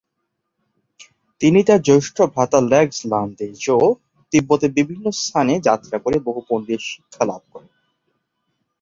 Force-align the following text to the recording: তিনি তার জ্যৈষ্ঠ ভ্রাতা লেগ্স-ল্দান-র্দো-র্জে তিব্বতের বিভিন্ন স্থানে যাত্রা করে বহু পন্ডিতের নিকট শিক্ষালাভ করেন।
তিনি 1.41 1.59
তার 1.63 1.79
জ্যৈষ্ঠ 1.81 2.17
ভ্রাতা 2.33 2.59
লেগ্স-ল্দান-র্দো-র্জে 2.71 3.77
তিব্বতের 4.33 4.71
বিভিন্ন 4.71 5.05
স্থানে 5.21 5.53
যাত্রা 5.59 5.97
করে 5.99 6.17
বহু 6.19 6.39
পন্ডিতের 6.49 6.79
নিকট 6.79 6.89
শিক্ষালাভ 6.89 7.41
করেন। 7.51 7.71